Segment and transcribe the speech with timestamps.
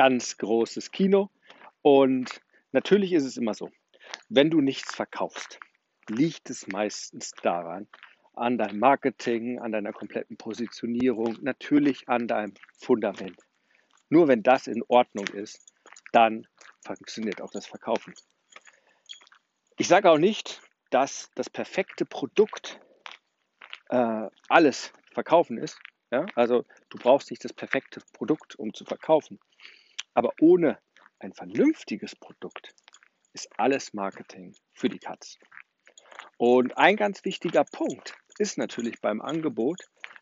[0.00, 1.28] ganz großes Kino.
[1.82, 2.40] Und
[2.72, 3.70] natürlich ist es immer so,
[4.30, 5.60] wenn du nichts verkaufst,
[6.08, 7.86] liegt es meistens daran,
[8.32, 13.36] an deinem Marketing, an deiner kompletten Positionierung, natürlich an deinem Fundament.
[14.08, 15.70] Nur wenn das in Ordnung ist,
[16.12, 16.46] dann
[16.82, 18.14] funktioniert auch das Verkaufen.
[19.76, 22.80] Ich sage auch nicht, dass das perfekte Produkt
[23.90, 25.78] äh, alles verkaufen ist.
[26.10, 26.24] Ja?
[26.36, 29.38] Also du brauchst nicht das perfekte Produkt, um zu verkaufen.
[30.14, 30.78] Aber ohne
[31.18, 32.74] ein vernünftiges Produkt
[33.32, 35.38] ist alles Marketing für die Katz.
[36.36, 39.80] Und ein ganz wichtiger Punkt ist natürlich beim Angebot,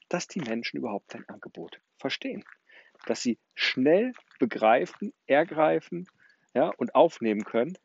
[0.08, 2.44] dass die Menschen überhaupt dein Angebot verstehen.
[3.06, 6.08] Dass sie schnell begreifen, ergreifen
[6.54, 7.78] ja, und aufnehmen können,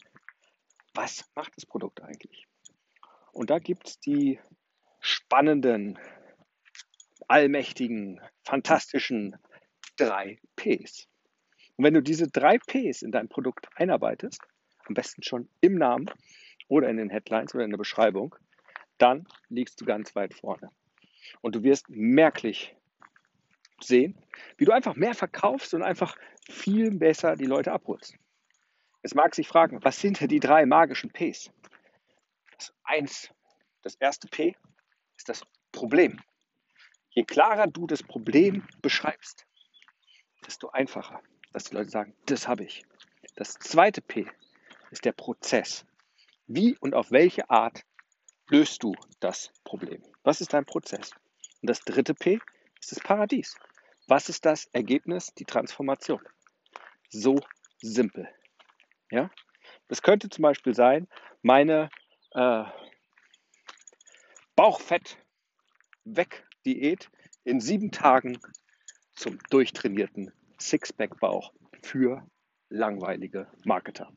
[0.93, 2.47] was macht das Produkt eigentlich.
[3.31, 4.39] Und da gibt es die
[4.99, 5.99] spannenden,
[7.27, 9.35] allmächtigen, fantastischen
[9.97, 11.07] drei Ps.
[11.75, 14.41] Und wenn du diese drei Ps in dein Produkt einarbeitest,
[14.85, 16.09] am besten schon im Namen
[16.67, 18.35] oder in den Headlines oder in der Beschreibung,
[18.97, 20.69] dann liegst du ganz weit vorne.
[21.41, 22.75] Und du wirst merklich
[23.81, 24.17] sehen,
[24.57, 26.15] wie du einfach mehr verkaufst und einfach
[26.49, 28.15] viel besser die Leute abholst.
[29.01, 31.51] Jetzt mag sich fragen, was sind die drei magischen Ps?
[32.57, 33.29] Das eins,
[33.81, 34.55] das erste P
[35.17, 36.21] ist das Problem.
[37.09, 39.45] Je klarer du das Problem beschreibst,
[40.45, 41.21] desto einfacher
[41.53, 42.83] dass die Leute sagen, das habe ich.
[43.35, 44.27] Das zweite P
[44.91, 45.85] ist der Prozess.
[46.47, 47.83] Wie und auf welche Art
[48.49, 50.03] löst du das Problem?
[50.23, 51.11] Was ist dein Prozess?
[51.61, 52.39] Und das dritte P
[52.79, 53.55] ist das Paradies.
[54.07, 56.21] Was ist das Ergebnis, die Transformation?
[57.09, 57.39] So
[57.81, 58.27] simpel.
[59.09, 59.31] Ja?
[59.87, 61.07] Das könnte zum Beispiel sein,
[61.41, 61.89] meine
[62.31, 62.63] äh,
[64.55, 65.17] Bauchfett
[66.03, 67.09] weg Diät
[67.43, 68.39] in sieben Tagen
[69.15, 72.25] zum durchtrainierten Sixpack-Bauch für
[72.69, 74.11] langweilige Marketer.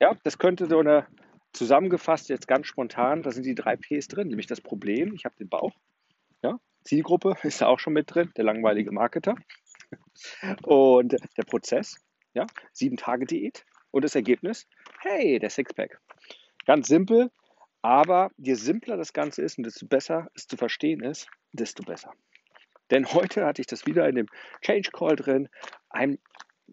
[0.00, 1.06] Ja, das könnte so eine
[1.52, 5.34] zusammengefasst jetzt ganz spontan, da sind die drei Ps drin, nämlich das Problem, ich habe
[5.36, 5.72] den Bauch.
[6.42, 9.34] Ja, Zielgruppe ist da auch schon mit drin, der langweilige Marketer.
[10.62, 11.96] Und der Prozess,
[12.34, 13.64] ja, sieben Tage Diät.
[13.90, 14.68] Und das Ergebnis,
[15.00, 16.00] hey, der Sixpack.
[16.64, 17.30] Ganz simpel,
[17.82, 22.12] aber je simpler das Ganze ist und desto besser es zu verstehen ist, desto besser.
[22.90, 24.26] Denn heute hatte ich das wieder in dem
[24.62, 25.48] Change Call drin,
[25.88, 26.18] ein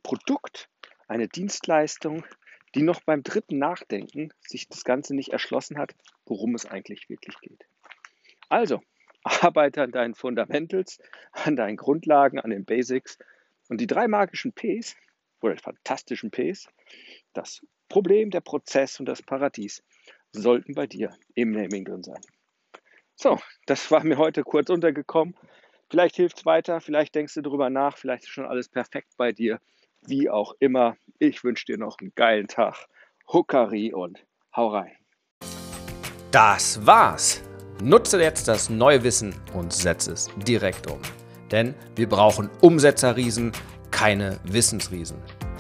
[0.04, 0.70] Produkt,
[1.08, 2.26] eine Dienstleistung,
[2.76, 5.96] die noch beim dritten Nachdenken sich das Ganze nicht erschlossen hat,
[6.26, 7.66] worum es eigentlich wirklich geht.
[8.50, 8.82] Also,
[9.24, 11.00] arbeite an deinen Fundamentals,
[11.32, 13.18] an deinen Grundlagen, an den Basics
[13.70, 14.96] und die drei magischen Ps
[15.42, 16.68] oder fantastischen Ps,
[17.34, 19.84] das Problem, der Prozess und das Paradies,
[20.32, 22.22] sollten bei dir im Naming drin sein.
[23.16, 25.36] So, das war mir heute kurz untergekommen.
[25.90, 29.32] Vielleicht hilft es weiter, vielleicht denkst du darüber nach, vielleicht ist schon alles perfekt bei
[29.32, 29.60] dir.
[30.06, 32.88] Wie auch immer, ich wünsche dir noch einen geilen Tag.
[33.32, 34.26] Huckari und
[34.56, 34.92] hau rein.
[36.32, 37.42] Das war's.
[37.82, 41.00] Nutze jetzt das neue Wissen und setze es direkt um.
[41.52, 43.54] Denn wir brauchen Umsetzerriesen,
[43.90, 45.18] keine Wissensriesen.